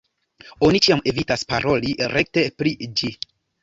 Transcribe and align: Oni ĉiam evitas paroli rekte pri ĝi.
Oni 0.67 0.81
ĉiam 0.85 1.03
evitas 1.13 1.45
paroli 1.53 1.95
rekte 2.17 2.49
pri 2.61 2.77
ĝi. 2.89 3.17